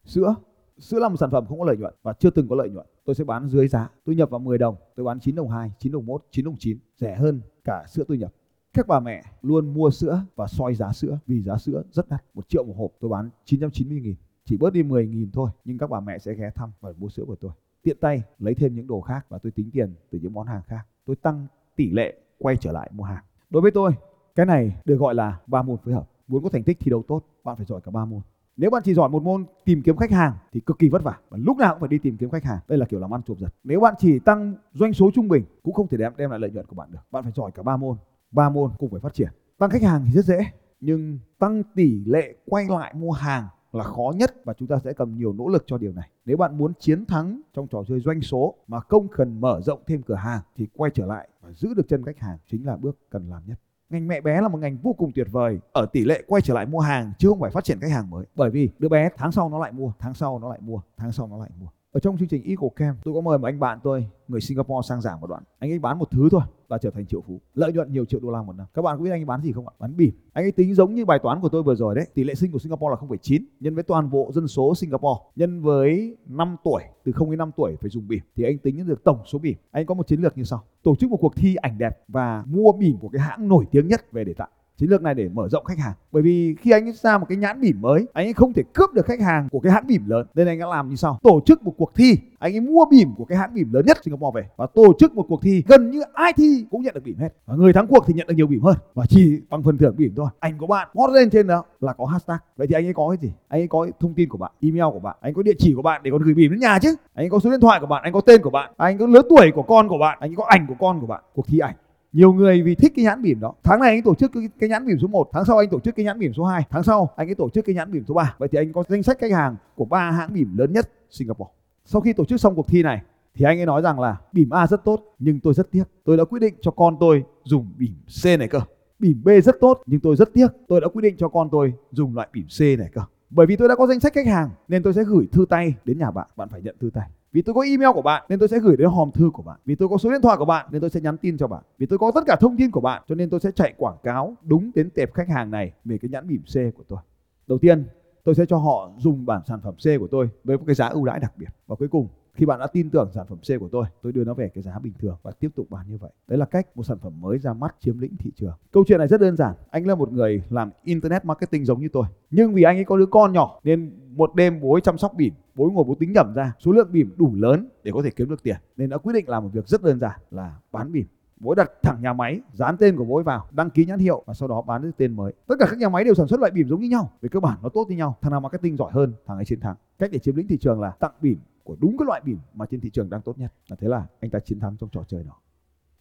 Sữa 0.04 0.34
sữa 0.80 0.98
là 0.98 1.08
một 1.08 1.16
sản 1.16 1.30
phẩm 1.30 1.46
không 1.46 1.58
có 1.58 1.64
lợi 1.64 1.76
nhuận 1.76 1.94
và 2.02 2.12
chưa 2.12 2.30
từng 2.30 2.48
có 2.48 2.56
lợi 2.56 2.70
nhuận. 2.70 2.86
Tôi 3.04 3.14
sẽ 3.14 3.24
bán 3.24 3.48
dưới 3.48 3.68
giá. 3.68 3.90
Tôi 4.04 4.14
nhập 4.14 4.30
vào 4.30 4.38
10 4.40 4.58
đồng, 4.58 4.76
tôi 4.96 5.04
bán 5.04 5.20
9 5.20 5.34
đồng 5.34 5.48
2 5.48 5.72
9 5.78 5.92
đồng 5.92 6.06
1 6.06 6.26
9 6.30 6.44
đồng 6.44 6.56
9 6.58 6.78
rẻ 6.98 7.16
hơn 7.16 7.40
cả 7.64 7.84
sữa 7.88 8.04
tôi 8.08 8.18
nhập. 8.18 8.32
Các 8.72 8.86
bà 8.86 9.00
mẹ 9.00 9.22
luôn 9.42 9.74
mua 9.74 9.90
sữa 9.90 10.22
và 10.36 10.46
soi 10.46 10.74
giá 10.74 10.92
sữa 10.92 11.18
vì 11.26 11.42
giá 11.42 11.58
sữa 11.58 11.82
rất 11.90 12.08
đắt. 12.08 12.24
Một 12.34 12.48
triệu 12.48 12.64
một 12.64 12.74
hộp, 12.76 12.90
tôi 13.00 13.10
bán 13.10 13.30
990 13.44 14.00
nghìn. 14.00 14.14
Chỉ 14.44 14.56
bớt 14.56 14.72
đi 14.72 14.82
10 14.82 15.06
nghìn 15.06 15.30
thôi, 15.30 15.50
nhưng 15.64 15.78
các 15.78 15.90
bà 15.90 16.00
mẹ 16.00 16.18
sẽ 16.18 16.34
ghé 16.34 16.50
thăm 16.54 16.72
và 16.80 16.92
mua 16.98 17.08
sữa 17.08 17.24
của 17.26 17.36
tôi. 17.36 17.50
Tiện 17.82 17.96
tay, 18.00 18.22
lấy 18.38 18.54
thêm 18.54 18.74
những 18.74 18.86
đồ 18.86 19.00
khác 19.00 19.26
và 19.28 19.38
tôi 19.38 19.52
tính 19.52 19.70
tiền 19.70 19.94
từ 20.10 20.18
những 20.22 20.32
món 20.32 20.46
hàng 20.46 20.62
khác. 20.66 20.86
Tôi 21.06 21.16
tăng 21.16 21.46
tỷ 21.76 21.90
lệ 21.90 22.16
quay 22.38 22.56
trở 22.56 22.72
lại 22.72 22.90
mua 22.94 23.04
hàng. 23.04 23.24
Đối 23.50 23.62
với 23.62 23.70
tôi, 23.70 23.92
cái 24.34 24.46
này 24.46 24.80
được 24.84 24.96
gọi 24.96 25.14
là 25.14 25.40
ba 25.46 25.62
môn 25.62 25.76
phối 25.76 25.94
hợp. 25.94 26.10
Muốn 26.28 26.42
có 26.42 26.48
thành 26.48 26.62
tích 26.62 26.78
thi 26.80 26.90
đấu 26.90 27.02
tốt, 27.08 27.24
bạn 27.44 27.56
phải 27.56 27.66
giỏi 27.66 27.80
cả 27.80 27.90
ba 27.90 28.04
môn 28.04 28.20
nếu 28.60 28.70
bạn 28.70 28.82
chỉ 28.84 28.94
giỏi 28.94 29.08
một 29.08 29.22
môn 29.22 29.44
tìm 29.64 29.82
kiếm 29.82 29.96
khách 29.96 30.10
hàng 30.10 30.32
thì 30.52 30.60
cực 30.60 30.78
kỳ 30.78 30.88
vất 30.88 31.02
vả 31.02 31.18
và 31.30 31.38
lúc 31.40 31.56
nào 31.56 31.74
cũng 31.74 31.80
phải 31.80 31.88
đi 31.88 31.98
tìm 31.98 32.16
kiếm 32.16 32.30
khách 32.30 32.44
hàng. 32.44 32.58
Đây 32.68 32.78
là 32.78 32.86
kiểu 32.86 33.00
làm 33.00 33.14
ăn 33.14 33.22
chộp 33.22 33.38
giật. 33.38 33.54
Nếu 33.64 33.80
bạn 33.80 33.94
chỉ 33.98 34.18
tăng 34.18 34.54
doanh 34.72 34.92
số 34.92 35.10
trung 35.14 35.28
bình 35.28 35.44
cũng 35.62 35.74
không 35.74 35.88
thể 35.88 35.96
đem 35.96 36.12
đem 36.16 36.30
lại 36.30 36.38
lợi 36.38 36.50
nhuận 36.50 36.66
của 36.66 36.74
bạn 36.74 36.92
được. 36.92 36.98
Bạn 37.10 37.22
phải 37.22 37.32
giỏi 37.36 37.50
cả 37.50 37.62
ba 37.62 37.76
môn. 37.76 37.96
Ba 38.30 38.50
môn 38.50 38.70
cùng 38.78 38.90
phải 38.90 39.00
phát 39.00 39.14
triển. 39.14 39.28
Tăng 39.58 39.70
khách 39.70 39.82
hàng 39.82 40.04
thì 40.06 40.12
rất 40.12 40.24
dễ, 40.24 40.38
nhưng 40.80 41.18
tăng 41.38 41.62
tỷ 41.74 42.04
lệ 42.04 42.36
quay 42.46 42.66
lại 42.68 42.94
mua 42.94 43.12
hàng 43.12 43.48
là 43.72 43.84
khó 43.84 44.12
nhất 44.16 44.44
và 44.44 44.52
chúng 44.52 44.68
ta 44.68 44.78
sẽ 44.84 44.92
cần 44.92 45.16
nhiều 45.16 45.32
nỗ 45.32 45.48
lực 45.48 45.64
cho 45.66 45.78
điều 45.78 45.92
này. 45.92 46.10
Nếu 46.24 46.36
bạn 46.36 46.58
muốn 46.58 46.72
chiến 46.78 47.06
thắng 47.06 47.40
trong 47.54 47.66
trò 47.68 47.84
chơi 47.88 48.00
doanh 48.00 48.22
số 48.22 48.54
mà 48.66 48.80
không 48.80 49.08
cần 49.08 49.40
mở 49.40 49.60
rộng 49.60 49.80
thêm 49.86 50.02
cửa 50.02 50.14
hàng 50.14 50.40
thì 50.56 50.66
quay 50.76 50.90
trở 50.94 51.06
lại 51.06 51.28
và 51.42 51.52
giữ 51.52 51.74
được 51.74 51.88
chân 51.88 52.04
khách 52.04 52.18
hàng 52.18 52.38
chính 52.46 52.66
là 52.66 52.76
bước 52.76 52.98
cần 53.10 53.30
làm 53.30 53.42
nhất. 53.46 53.58
Ngành 53.90 54.08
mẹ 54.08 54.20
bé 54.20 54.40
là 54.40 54.48
một 54.48 54.58
ngành 54.58 54.76
vô 54.76 54.92
cùng 54.92 55.12
tuyệt 55.14 55.26
vời 55.30 55.58
ở 55.72 55.86
tỷ 55.86 56.04
lệ 56.04 56.22
quay 56.26 56.42
trở 56.42 56.54
lại 56.54 56.66
mua 56.66 56.80
hàng 56.80 57.12
chứ 57.18 57.28
không 57.28 57.40
phải 57.40 57.50
phát 57.50 57.64
triển 57.64 57.80
khách 57.80 57.90
hàng 57.90 58.10
mới. 58.10 58.26
Bởi 58.34 58.50
vì 58.50 58.70
đứa 58.78 58.88
bé 58.88 59.08
tháng 59.16 59.32
sau 59.32 59.48
nó 59.48 59.58
lại 59.58 59.72
mua, 59.72 59.92
tháng 59.98 60.14
sau 60.14 60.38
nó 60.38 60.48
lại 60.48 60.58
mua, 60.62 60.80
tháng 60.96 61.12
sau 61.12 61.26
nó 61.26 61.38
lại 61.38 61.50
mua. 61.60 61.66
Ở 61.92 62.00
trong 62.00 62.18
chương 62.18 62.28
trình 62.28 62.42
Eagle 62.42 62.68
Camp, 62.76 62.98
tôi 63.04 63.14
có 63.14 63.20
mời 63.20 63.38
một 63.38 63.48
anh 63.48 63.60
bạn 63.60 63.78
tôi, 63.82 64.06
người 64.28 64.40
Singapore 64.40 64.88
sang 64.88 65.00
giảng 65.00 65.20
một 65.20 65.26
đoạn. 65.26 65.42
Anh 65.58 65.70
ấy 65.70 65.78
bán 65.78 65.98
một 65.98 66.10
thứ 66.10 66.28
thôi 66.30 66.40
và 66.68 66.78
trở 66.78 66.90
thành 66.90 67.06
triệu 67.06 67.20
phú, 67.20 67.40
lợi 67.54 67.72
nhuận 67.72 67.92
nhiều 67.92 68.04
triệu 68.04 68.20
đô 68.20 68.30
la 68.30 68.42
một 68.42 68.52
năm. 68.52 68.66
Các 68.74 68.82
bạn 68.82 68.98
có 68.98 69.04
biết 69.04 69.10
anh 69.10 69.20
ấy 69.20 69.24
bán 69.24 69.42
gì 69.42 69.52
không 69.52 69.68
ạ? 69.68 69.74
Bán 69.78 69.96
bìm. 69.96 70.10
Anh 70.32 70.44
ấy 70.44 70.52
tính 70.52 70.74
giống 70.74 70.94
như 70.94 71.04
bài 71.04 71.18
toán 71.22 71.40
của 71.40 71.48
tôi 71.48 71.62
vừa 71.62 71.74
rồi 71.74 71.94
đấy. 71.94 72.06
Tỷ 72.14 72.24
lệ 72.24 72.34
sinh 72.34 72.52
của 72.52 72.58
Singapore 72.58 72.90
là 72.90 73.08
0,9 73.08 73.42
nhân 73.60 73.74
với 73.74 73.84
toàn 73.84 74.10
bộ 74.10 74.30
dân 74.34 74.48
số 74.48 74.74
Singapore 74.74 75.20
nhân 75.36 75.62
với 75.62 76.16
5 76.26 76.56
tuổi 76.64 76.82
từ 77.04 77.12
0 77.12 77.30
đến 77.30 77.38
5 77.38 77.50
tuổi 77.56 77.76
phải 77.80 77.90
dùng 77.90 78.08
bìm 78.08 78.20
thì 78.36 78.44
anh 78.44 78.58
tính 78.58 78.86
được 78.86 79.04
tổng 79.04 79.18
số 79.26 79.38
bìm. 79.38 79.56
Anh 79.70 79.86
có 79.86 79.94
một 79.94 80.06
chiến 80.06 80.20
lược 80.20 80.38
như 80.38 80.44
sau: 80.44 80.62
tổ 80.82 80.96
chức 80.96 81.10
một 81.10 81.18
cuộc 81.20 81.36
thi 81.36 81.54
ảnh 81.54 81.78
đẹp 81.78 81.98
và 82.08 82.44
mua 82.46 82.72
bìm 82.72 82.96
của 83.00 83.08
cái 83.08 83.22
hãng 83.22 83.48
nổi 83.48 83.66
tiếng 83.70 83.88
nhất 83.88 84.12
về 84.12 84.24
để 84.24 84.34
tặng 84.34 84.50
chiến 84.80 84.90
lược 84.90 85.02
này 85.02 85.14
để 85.14 85.28
mở 85.28 85.48
rộng 85.48 85.64
khách 85.64 85.78
hàng. 85.78 85.92
Bởi 86.12 86.22
vì 86.22 86.54
khi 86.60 86.70
anh 86.70 86.86
ấy 86.86 86.92
ra 86.92 87.18
một 87.18 87.26
cái 87.28 87.38
nhãn 87.38 87.60
bỉm 87.60 87.80
mới, 87.80 88.06
anh 88.12 88.26
ấy 88.26 88.32
không 88.32 88.52
thể 88.52 88.62
cướp 88.74 88.92
được 88.92 89.06
khách 89.06 89.20
hàng 89.20 89.48
của 89.48 89.60
cái 89.60 89.72
hãng 89.72 89.86
bỉm 89.86 90.08
lớn. 90.08 90.26
Nên 90.34 90.46
anh 90.46 90.58
đã 90.58 90.66
làm 90.66 90.88
như 90.88 90.96
sau. 90.96 91.18
Tổ 91.22 91.40
chức 91.46 91.62
một 91.62 91.74
cuộc 91.76 91.94
thi. 91.94 92.18
Anh 92.38 92.54
ấy 92.54 92.60
mua 92.60 92.84
bỉm 92.90 93.14
của 93.16 93.24
cái 93.24 93.38
hãng 93.38 93.54
bỉm 93.54 93.72
lớn 93.72 93.86
nhất 93.86 93.98
Singapore 94.04 94.40
về. 94.40 94.48
Và 94.56 94.66
tổ 94.66 94.92
chức 94.98 95.14
một 95.14 95.26
cuộc 95.28 95.42
thi 95.42 95.64
gần 95.66 95.90
như 95.90 96.02
ai 96.12 96.32
thi 96.36 96.66
cũng 96.70 96.82
nhận 96.82 96.94
được 96.94 97.04
bỉm 97.04 97.16
hết. 97.16 97.28
Và 97.46 97.54
người 97.54 97.72
thắng 97.72 97.86
cuộc 97.86 98.04
thì 98.06 98.14
nhận 98.14 98.26
được 98.26 98.34
nhiều 98.34 98.46
bỉm 98.46 98.62
hơn. 98.62 98.76
Và 98.94 99.06
chỉ 99.08 99.40
bằng 99.50 99.62
phần 99.62 99.78
thưởng 99.78 99.94
bỉm 99.96 100.12
thôi. 100.16 100.28
Anh 100.38 100.58
có 100.58 100.66
bạn 100.66 100.88
hot 100.94 101.10
lên 101.10 101.30
trên 101.30 101.46
đó 101.46 101.64
là 101.80 101.92
có 101.92 102.06
hashtag. 102.06 102.38
Vậy 102.56 102.66
thì 102.66 102.74
anh 102.74 102.86
ấy 102.86 102.94
có 102.94 103.08
cái 103.08 103.18
gì? 103.28 103.32
Anh 103.48 103.60
ấy 103.60 103.68
có 103.68 103.86
thông 104.00 104.14
tin 104.14 104.28
của 104.28 104.38
bạn, 104.38 104.52
email 104.60 104.92
của 104.92 105.00
bạn. 105.00 105.16
Anh 105.20 105.34
có 105.34 105.42
địa 105.42 105.54
chỉ 105.58 105.74
của 105.74 105.82
bạn 105.82 106.00
để 106.04 106.10
còn 106.10 106.22
gửi 106.22 106.34
bỉm 106.34 106.50
đến 106.50 106.60
nhà 106.60 106.78
chứ. 106.78 106.94
Anh 107.14 107.24
ấy 107.24 107.30
có 107.30 107.38
số 107.38 107.50
điện 107.50 107.60
thoại 107.60 107.80
của 107.80 107.86
bạn, 107.86 108.02
anh 108.02 108.12
có 108.12 108.20
tên 108.20 108.42
của 108.42 108.50
bạn. 108.50 108.72
Anh 108.76 108.98
có 108.98 109.06
lứa 109.06 109.22
tuổi 109.30 109.50
của 109.54 109.62
con 109.62 109.88
của 109.88 109.98
bạn. 109.98 110.18
Anh 110.20 110.30
ấy 110.30 110.36
có 110.36 110.44
ảnh 110.48 110.66
của 110.66 110.76
con 110.78 111.00
của 111.00 111.06
bạn. 111.06 111.22
Cuộc 111.34 111.46
thi 111.46 111.58
ảnh 111.58 111.74
nhiều 112.12 112.32
người 112.32 112.62
vì 112.62 112.74
thích 112.74 112.92
cái 112.96 113.04
nhãn 113.04 113.22
bỉm 113.22 113.40
đó. 113.40 113.54
Tháng 113.62 113.80
này 113.80 113.90
anh 113.90 114.02
tổ 114.02 114.14
chức 114.14 114.32
cái, 114.60 114.68
nhãn 114.68 114.86
bỉm 114.86 114.98
số 114.98 115.08
1 115.08 115.28
tháng 115.32 115.44
sau 115.44 115.58
anh 115.58 115.68
tổ 115.68 115.80
chức 115.80 115.96
cái 115.96 116.04
nhãn 116.04 116.18
bỉm 116.18 116.32
số 116.32 116.44
2 116.44 116.62
tháng 116.70 116.82
sau 116.82 117.08
anh 117.16 117.28
ấy 117.28 117.34
tổ 117.34 117.48
chức 117.48 117.64
cái 117.64 117.74
nhãn 117.74 117.92
bỉm 117.92 118.04
số 118.08 118.14
3 118.14 118.34
vậy 118.38 118.48
thì 118.52 118.58
anh 118.58 118.72
có 118.72 118.84
danh 118.88 119.02
sách 119.02 119.18
khách 119.20 119.32
hàng 119.32 119.56
của 119.74 119.84
ba 119.84 120.10
hãng 120.10 120.32
bỉm 120.32 120.56
lớn 120.56 120.72
nhất 120.72 120.90
Singapore. 121.10 121.50
Sau 121.84 122.00
khi 122.00 122.12
tổ 122.12 122.24
chức 122.24 122.40
xong 122.40 122.54
cuộc 122.54 122.66
thi 122.68 122.82
này 122.82 123.02
thì 123.34 123.44
anh 123.44 123.60
ấy 123.60 123.66
nói 123.66 123.82
rằng 123.82 124.00
là 124.00 124.16
bỉm 124.32 124.50
A 124.50 124.66
rất 124.66 124.84
tốt 124.84 125.00
nhưng 125.18 125.40
tôi 125.40 125.54
rất 125.54 125.70
tiếc. 125.70 125.84
Tôi 126.04 126.16
đã 126.16 126.24
quyết 126.24 126.38
định 126.38 126.54
cho 126.60 126.70
con 126.70 126.96
tôi 127.00 127.24
dùng 127.44 127.72
bỉm 127.78 127.94
C 128.22 128.26
này 128.38 128.48
cơ. 128.48 128.60
Bỉm 128.98 129.22
B 129.24 129.28
rất 129.44 129.56
tốt 129.60 129.82
nhưng 129.86 130.00
tôi 130.00 130.16
rất 130.16 130.32
tiếc. 130.32 130.48
Tôi 130.68 130.80
đã 130.80 130.88
quyết 130.88 131.02
định 131.02 131.14
cho 131.18 131.28
con 131.28 131.48
tôi 131.52 131.72
dùng 131.90 132.14
loại 132.14 132.28
bỉm 132.32 132.46
C 132.58 132.60
này 132.78 132.88
cơ 132.92 133.00
bởi 133.30 133.46
vì 133.46 133.56
tôi 133.56 133.68
đã 133.68 133.76
có 133.76 133.86
danh 133.86 134.00
sách 134.00 134.12
khách 134.14 134.26
hàng 134.26 134.50
nên 134.68 134.82
tôi 134.82 134.94
sẽ 134.94 135.04
gửi 135.04 135.28
thư 135.32 135.46
tay 135.50 135.74
đến 135.84 135.98
nhà 135.98 136.10
bạn 136.10 136.28
bạn 136.36 136.48
phải 136.48 136.62
nhận 136.62 136.76
thư 136.80 136.90
tay 136.94 137.10
vì 137.32 137.42
tôi 137.42 137.54
có 137.54 137.60
email 137.60 137.92
của 137.94 138.02
bạn 138.02 138.24
nên 138.28 138.38
tôi 138.38 138.48
sẽ 138.48 138.58
gửi 138.58 138.76
đến 138.76 138.88
hòm 138.88 139.10
thư 139.10 139.30
của 139.32 139.42
bạn. 139.42 139.60
Vì 139.64 139.74
tôi 139.74 139.88
có 139.88 139.98
số 139.98 140.10
điện 140.10 140.22
thoại 140.22 140.36
của 140.36 140.44
bạn 140.44 140.66
nên 140.70 140.80
tôi 140.80 140.90
sẽ 140.90 141.00
nhắn 141.00 141.16
tin 141.16 141.38
cho 141.38 141.46
bạn. 141.46 141.62
Vì 141.78 141.86
tôi 141.86 141.98
có 141.98 142.10
tất 142.14 142.20
cả 142.26 142.36
thông 142.40 142.56
tin 142.56 142.70
của 142.70 142.80
bạn 142.80 143.02
cho 143.08 143.14
nên 143.14 143.30
tôi 143.30 143.40
sẽ 143.40 143.50
chạy 143.50 143.74
quảng 143.76 143.96
cáo 144.02 144.36
đúng 144.42 144.70
đến 144.74 144.90
tệp 144.90 145.14
khách 145.14 145.28
hàng 145.28 145.50
này 145.50 145.72
về 145.84 145.98
cái 145.98 146.08
nhãn 146.08 146.26
bỉm 146.26 146.42
C 146.42 146.76
của 146.76 146.84
tôi. 146.88 146.98
Đầu 147.46 147.58
tiên, 147.58 147.84
tôi 148.24 148.34
sẽ 148.34 148.46
cho 148.46 148.56
họ 148.56 148.90
dùng 148.98 149.26
bản 149.26 149.42
sản 149.48 149.60
phẩm 149.60 149.74
C 149.74 150.00
của 150.00 150.08
tôi 150.10 150.28
với 150.44 150.58
một 150.58 150.64
cái 150.66 150.74
giá 150.74 150.86
ưu 150.86 151.04
đãi 151.04 151.20
đặc 151.20 151.32
biệt. 151.36 151.48
Và 151.66 151.76
cuối 151.76 151.88
cùng, 151.88 152.08
khi 152.34 152.46
bạn 152.46 152.60
đã 152.60 152.66
tin 152.66 152.90
tưởng 152.90 153.10
sản 153.14 153.26
phẩm 153.28 153.38
C 153.38 153.60
của 153.60 153.68
tôi, 153.72 153.84
tôi 154.02 154.12
đưa 154.12 154.24
nó 154.24 154.34
về 154.34 154.48
cái 154.48 154.62
giá 154.62 154.78
bình 154.78 154.92
thường 154.98 155.16
và 155.22 155.30
tiếp 155.30 155.48
tục 155.54 155.70
bán 155.70 155.88
như 155.88 155.98
vậy. 155.98 156.10
Đấy 156.28 156.38
là 156.38 156.44
cách 156.44 156.66
một 156.76 156.82
sản 156.82 156.98
phẩm 156.98 157.20
mới 157.20 157.38
ra 157.38 157.52
mắt 157.52 157.74
chiếm 157.80 157.98
lĩnh 157.98 158.16
thị 158.16 158.30
trường. 158.36 158.56
Câu 158.72 158.84
chuyện 158.86 158.98
này 158.98 159.08
rất 159.08 159.20
đơn 159.20 159.36
giản. 159.36 159.54
Anh 159.70 159.86
là 159.86 159.94
một 159.94 160.12
người 160.12 160.42
làm 160.50 160.70
internet 160.84 161.24
marketing 161.24 161.64
giống 161.64 161.80
như 161.80 161.88
tôi. 161.92 162.04
Nhưng 162.30 162.54
vì 162.54 162.62
anh 162.62 162.78
ấy 162.78 162.84
có 162.84 162.96
đứa 162.96 163.06
con 163.06 163.32
nhỏ 163.32 163.60
nên 163.64 163.92
một 164.16 164.34
đêm 164.34 164.60
bố 164.60 164.74
ấy 164.74 164.80
chăm 164.80 164.98
sóc 164.98 165.12
bỉm, 165.16 165.34
bố 165.54 165.64
ấy 165.64 165.72
ngồi 165.72 165.84
bố 165.84 165.94
tính 165.94 166.12
nhẩm 166.12 166.34
ra 166.34 166.52
số 166.58 166.72
lượng 166.72 166.88
bỉm 166.92 167.14
đủ 167.16 167.34
lớn 167.34 167.68
để 167.84 167.92
có 167.94 168.02
thể 168.02 168.10
kiếm 168.10 168.28
được 168.28 168.42
tiền. 168.42 168.56
Nên 168.76 168.90
đã 168.90 168.98
quyết 168.98 169.12
định 169.12 169.28
làm 169.28 169.42
một 169.42 169.50
việc 169.52 169.68
rất 169.68 169.82
đơn 169.82 169.98
giản 169.98 170.20
là 170.30 170.56
bán 170.72 170.92
bỉm 170.92 171.06
bố 171.40 171.54
đặt 171.54 171.70
thẳng 171.82 172.02
nhà 172.02 172.12
máy 172.12 172.40
dán 172.52 172.76
tên 172.76 172.96
của 172.96 173.04
bố 173.04 173.16
ấy 173.16 173.24
vào 173.24 173.46
đăng 173.50 173.70
ký 173.70 173.84
nhãn 173.84 173.98
hiệu 173.98 174.22
và 174.26 174.34
sau 174.34 174.48
đó 174.48 174.62
bán 174.62 174.82
cái 174.82 174.92
tên 174.96 175.16
mới 175.16 175.32
tất 175.46 175.54
cả 175.58 175.66
các 175.70 175.78
nhà 175.78 175.88
máy 175.88 176.04
đều 176.04 176.14
sản 176.14 176.26
xuất 176.26 176.40
loại 176.40 176.52
bỉm 176.52 176.68
giống 176.68 176.80
như 176.80 176.88
nhau 176.88 177.10
về 177.20 177.28
cơ 177.28 177.40
bản 177.40 177.58
nó 177.62 177.68
tốt 177.68 177.86
như 177.88 177.96
nhau 177.96 178.16
thằng 178.20 178.30
nào 178.30 178.40
marketing 178.40 178.76
giỏi 178.76 178.92
hơn 178.92 179.14
thằng 179.26 179.36
ấy 179.36 179.44
chiến 179.44 179.60
thắng 179.60 179.76
cách 179.98 180.10
để 180.12 180.18
chiếm 180.18 180.36
lĩnh 180.36 180.48
thị 180.48 180.58
trường 180.58 180.80
là 180.80 180.90
tặng 180.90 181.12
bỉm 181.20 181.38
của 181.64 181.76
đúng 181.80 181.96
cái 181.98 182.06
loại 182.06 182.20
bỉm 182.24 182.38
mà 182.54 182.66
trên 182.66 182.80
thị 182.80 182.90
trường 182.90 183.10
đang 183.10 183.22
tốt 183.22 183.38
nhất. 183.38 183.52
Là 183.68 183.76
thế 183.80 183.88
là 183.88 184.06
anh 184.20 184.30
ta 184.30 184.40
chiến 184.40 184.60
thắng 184.60 184.76
trong 184.80 184.88
trò 184.92 185.04
chơi 185.08 185.24
đó. 185.24 185.32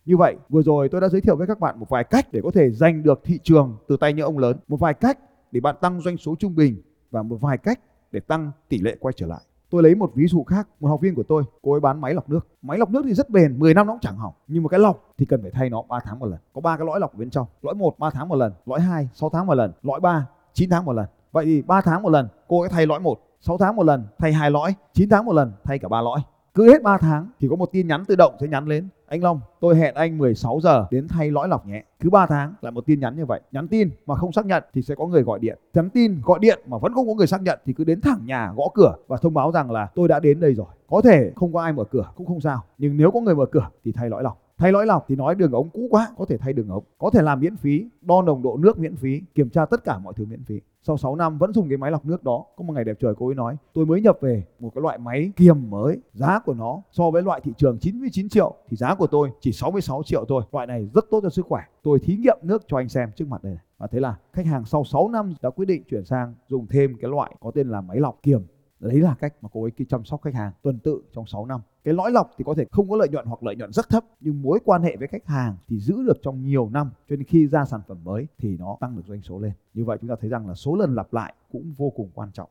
Như 0.05 0.17
vậy, 0.17 0.35
vừa 0.49 0.61
rồi 0.61 0.89
tôi 0.89 1.01
đã 1.01 1.09
giới 1.09 1.21
thiệu 1.21 1.35
với 1.35 1.47
các 1.47 1.59
bạn 1.59 1.79
một 1.79 1.89
vài 1.89 2.03
cách 2.03 2.27
để 2.31 2.41
có 2.43 2.51
thể 2.51 2.71
giành 2.71 3.03
được 3.03 3.21
thị 3.23 3.39
trường 3.43 3.77
từ 3.87 3.97
tay 3.97 4.13
những 4.13 4.25
ông 4.25 4.37
lớn. 4.37 4.57
Một 4.67 4.77
vài 4.79 4.93
cách 4.93 5.19
để 5.51 5.59
bạn 5.59 5.75
tăng 5.81 6.01
doanh 6.01 6.17
số 6.17 6.35
trung 6.39 6.55
bình 6.55 6.81
và 7.11 7.23
một 7.23 7.41
vài 7.41 7.57
cách 7.57 7.79
để 8.11 8.19
tăng 8.19 8.51
tỷ 8.69 8.77
lệ 8.77 8.97
quay 8.99 9.13
trở 9.17 9.27
lại. 9.27 9.41
Tôi 9.69 9.83
lấy 9.83 9.95
một 9.95 10.11
ví 10.15 10.27
dụ 10.27 10.43
khác, 10.43 10.67
một 10.79 10.87
học 10.87 11.01
viên 11.01 11.15
của 11.15 11.23
tôi, 11.23 11.43
cô 11.61 11.71
ấy 11.71 11.79
bán 11.79 12.01
máy 12.01 12.13
lọc 12.13 12.29
nước. 12.29 12.47
Máy 12.61 12.77
lọc 12.77 12.89
nước 12.89 13.01
thì 13.05 13.13
rất 13.13 13.29
bền 13.29 13.59
10 13.59 13.73
năm 13.73 13.87
nó 13.87 13.93
cũng 13.93 13.99
chẳng 14.01 14.17
hỏng. 14.17 14.33
Nhưng 14.47 14.63
một 14.63 14.69
cái 14.69 14.79
lọc 14.79 15.13
thì 15.17 15.25
cần 15.25 15.41
phải 15.41 15.51
thay 15.51 15.69
nó 15.69 15.81
3 15.81 15.99
tháng 16.03 16.19
một 16.19 16.25
lần. 16.25 16.39
Có 16.53 16.61
ba 16.61 16.77
cái 16.77 16.85
lõi 16.85 16.99
lọc 16.99 17.13
ở 17.13 17.17
bên 17.17 17.29
trong. 17.29 17.47
Lõi 17.61 17.75
1 17.75 17.99
3 17.99 18.09
tháng 18.09 18.29
một 18.29 18.35
lần. 18.35 18.53
Lõi 18.65 18.79
2 18.79 19.09
6 19.13 19.29
tháng 19.29 19.47
một 19.47 19.53
lần. 19.53 19.71
Lõi 19.83 19.99
3 19.99 20.27
9 20.53 20.69
tháng 20.69 20.85
một 20.85 20.93
lần. 20.93 21.05
Vậy 21.31 21.45
thì 21.45 21.61
3 21.61 21.81
tháng 21.81 22.01
một 22.01 22.09
lần, 22.09 22.27
cô 22.47 22.61
ấy 22.61 22.69
thay 22.69 22.85
lõi 22.85 22.99
1 22.99 23.19
6 23.41 23.57
tháng 23.57 23.75
một 23.75 23.83
lần 23.83 24.07
thay 24.17 24.33
hai 24.33 24.51
lõi 24.51 24.75
9 24.93 25.09
tháng 25.09 25.25
một 25.25 25.33
lần 25.33 25.51
thay 25.63 25.79
cả 25.79 25.87
ba 25.87 26.01
lõi. 26.01 26.19
Cứ 26.53 26.71
hết 26.71 26.83
3 26.83 26.97
tháng 26.97 27.27
thì 27.39 27.47
có 27.49 27.55
một 27.55 27.69
tin 27.71 27.87
nhắn 27.87 28.05
tự 28.05 28.15
động 28.15 28.35
sẽ 28.41 28.47
nhắn 28.47 28.67
lên. 28.67 28.87
Anh 29.07 29.23
Long, 29.23 29.41
tôi 29.59 29.75
hẹn 29.75 29.95
anh 29.95 30.17
16 30.17 30.59
giờ 30.63 30.85
đến 30.91 31.07
thay 31.07 31.31
lõi 31.31 31.47
lọc 31.47 31.67
nhé 31.67 31.83
cứ 31.99 32.09
3 32.09 32.25
tháng 32.25 32.53
lại 32.61 32.71
một 32.71 32.85
tin 32.85 32.99
nhắn 32.99 33.15
như 33.15 33.25
vậy. 33.25 33.41
Nhắn 33.51 33.67
tin 33.67 33.89
mà 34.05 34.15
không 34.15 34.31
xác 34.31 34.45
nhận 34.45 34.63
thì 34.73 34.81
sẽ 34.81 34.95
có 34.95 35.07
người 35.07 35.23
gọi 35.23 35.39
điện. 35.39 35.59
Nhắn 35.73 35.89
tin, 35.89 36.21
gọi 36.23 36.39
điện 36.39 36.59
mà 36.65 36.77
vẫn 36.77 36.93
không 36.93 37.07
có 37.07 37.13
người 37.13 37.27
xác 37.27 37.41
nhận 37.41 37.59
thì 37.65 37.73
cứ 37.73 37.83
đến 37.83 38.01
thẳng 38.01 38.19
nhà 38.25 38.53
gõ 38.55 38.63
cửa 38.73 38.95
và 39.07 39.17
thông 39.17 39.33
báo 39.33 39.51
rằng 39.51 39.71
là 39.71 39.87
tôi 39.95 40.07
đã 40.07 40.19
đến 40.19 40.39
đây 40.39 40.53
rồi. 40.53 40.67
Có 40.89 41.01
thể 41.01 41.31
không 41.35 41.53
có 41.53 41.61
ai 41.61 41.73
mở 41.73 41.83
cửa, 41.83 42.11
cũng 42.15 42.27
không 42.27 42.41
sao. 42.41 42.63
Nhưng 42.77 42.97
nếu 42.97 43.11
có 43.11 43.19
người 43.19 43.35
mở 43.35 43.45
cửa 43.45 43.69
thì 43.83 43.91
thay 43.91 44.09
lõi 44.09 44.23
lọc 44.23 44.48
thay 44.59 44.71
lõi 44.71 44.85
lọc 44.85 45.05
thì 45.07 45.15
nói 45.15 45.35
đường 45.35 45.51
ống 45.51 45.69
cũ 45.69 45.87
quá, 45.89 46.09
có 46.17 46.25
thể 46.25 46.37
thay 46.37 46.53
đường 46.53 46.69
ống, 46.69 46.83
có 46.97 47.09
thể 47.09 47.21
làm 47.21 47.39
miễn 47.39 47.55
phí, 47.55 47.85
đo 48.01 48.21
nồng 48.21 48.41
độ 48.41 48.57
nước 48.57 48.79
miễn 48.79 48.95
phí, 48.95 49.21
kiểm 49.35 49.49
tra 49.49 49.65
tất 49.65 49.83
cả 49.83 49.97
mọi 49.97 50.13
thứ 50.17 50.25
miễn 50.25 50.43
phí. 50.43 50.61
Sau 50.81 50.97
6 50.97 51.15
năm 51.15 51.37
vẫn 51.37 51.53
dùng 51.53 51.69
cái 51.69 51.77
máy 51.77 51.91
lọc 51.91 52.05
nước 52.05 52.23
đó, 52.23 52.45
có 52.57 52.63
một 52.63 52.73
ngày 52.73 52.83
đẹp 52.83 52.97
trời 52.99 53.13
cô 53.17 53.29
ấy 53.29 53.35
nói, 53.35 53.57
tôi 53.73 53.85
mới 53.85 54.01
nhập 54.01 54.17
về 54.21 54.43
một 54.59 54.71
cái 54.75 54.81
loại 54.81 54.97
máy 54.97 55.31
kiềm 55.35 55.69
mới, 55.69 55.99
giá 56.13 56.39
của 56.39 56.53
nó 56.53 56.81
so 56.91 57.11
với 57.11 57.21
loại 57.21 57.41
thị 57.43 57.51
trường 57.57 57.77
99 57.79 58.29
triệu 58.29 58.55
thì 58.69 58.77
giá 58.77 58.95
của 58.95 59.07
tôi 59.07 59.29
chỉ 59.39 59.51
66 59.51 60.03
triệu 60.03 60.25
thôi. 60.25 60.43
Loại 60.51 60.67
này 60.67 60.89
rất 60.93 61.05
tốt 61.11 61.19
cho 61.23 61.29
sức 61.29 61.45
khỏe. 61.45 61.61
Tôi 61.83 61.99
thí 61.99 62.15
nghiệm 62.15 62.37
nước 62.41 62.63
cho 62.67 62.77
anh 62.77 62.89
xem 62.89 63.11
trước 63.15 63.27
mặt 63.27 63.43
đây 63.43 63.53
này. 63.53 63.63
và 63.77 63.87
thế 63.87 63.99
là 63.99 64.17
khách 64.33 64.45
hàng 64.45 64.65
sau 64.65 64.83
6 64.83 65.09
năm 65.09 65.33
đã 65.41 65.49
quyết 65.49 65.65
định 65.65 65.83
chuyển 65.89 66.05
sang 66.05 66.33
dùng 66.47 66.67
thêm 66.67 66.95
cái 67.01 67.11
loại 67.11 67.35
có 67.39 67.51
tên 67.51 67.69
là 67.69 67.81
máy 67.81 67.97
lọc 67.99 68.19
kiềm 68.23 68.41
đấy 68.79 68.99
là 68.99 69.15
cách 69.19 69.33
mà 69.41 69.49
cô 69.53 69.63
ấy 69.63 69.71
chăm 69.89 70.05
sóc 70.05 70.21
khách 70.21 70.33
hàng 70.33 70.51
tuần 70.61 70.79
tự 70.79 71.01
trong 71.13 71.25
6 71.27 71.45
năm. 71.45 71.61
Cái 71.83 71.93
lõi 71.93 72.11
lọc 72.11 72.31
thì 72.37 72.43
có 72.47 72.53
thể 72.57 72.65
không 72.71 72.89
có 72.89 72.95
lợi 72.95 73.09
nhuận 73.09 73.25
hoặc 73.25 73.43
lợi 73.43 73.55
nhuận 73.55 73.73
rất 73.73 73.89
thấp, 73.89 74.03
nhưng 74.19 74.41
mối 74.41 74.59
quan 74.65 74.83
hệ 74.83 74.95
với 74.97 75.07
khách 75.07 75.25
hàng 75.25 75.55
thì 75.67 75.79
giữ 75.79 76.03
được 76.03 76.17
trong 76.23 76.45
nhiều 76.45 76.69
năm, 76.69 76.89
cho 77.09 77.15
nên 77.15 77.23
khi 77.23 77.47
ra 77.47 77.65
sản 77.65 77.81
phẩm 77.87 77.97
mới 78.03 78.27
thì 78.37 78.57
nó 78.57 78.77
tăng 78.79 78.95
được 78.95 79.03
doanh 79.07 79.21
số 79.21 79.39
lên. 79.39 79.51
Như 79.73 79.85
vậy 79.85 79.97
chúng 80.01 80.09
ta 80.09 80.15
thấy 80.21 80.29
rằng 80.29 80.47
là 80.47 80.53
số 80.53 80.75
lần 80.75 80.95
lặp 80.95 81.13
lại 81.13 81.33
cũng 81.51 81.73
vô 81.77 81.89
cùng 81.89 82.09
quan 82.13 82.29
trọng. 82.33 82.49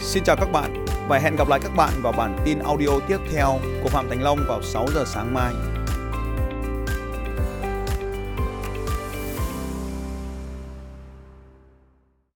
Xin 0.00 0.24
chào 0.24 0.36
các 0.36 0.48
bạn 0.52 0.84
và 1.08 1.18
hẹn 1.18 1.36
gặp 1.36 1.48
lại 1.48 1.60
các 1.62 1.72
bạn 1.76 1.92
vào 2.02 2.12
bản 2.12 2.36
tin 2.44 2.58
audio 2.58 3.00
tiếp 3.08 3.18
theo 3.32 3.48
của 3.82 3.88
Phạm 3.88 4.06
Thành 4.08 4.22
Long 4.22 4.38
vào 4.48 4.62
6 4.62 4.86
giờ 4.94 5.04
sáng 5.06 5.34
mai. 5.34 5.73